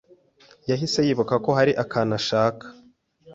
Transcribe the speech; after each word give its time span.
yahise 0.69 0.99
yibuka 1.05 1.35
ko 1.45 1.49
hari 1.57 1.71
akantu 1.83 2.11
ashaka 2.19 2.65